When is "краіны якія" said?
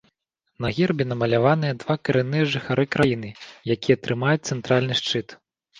2.97-4.03